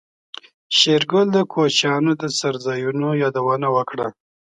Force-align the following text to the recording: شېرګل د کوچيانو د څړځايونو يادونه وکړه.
شېرګل 0.77 1.27
د 1.33 1.37
کوچيانو 1.53 2.11
د 2.21 2.23
څړځايونو 2.39 3.07
يادونه 3.23 3.67
وکړه. 3.75 4.07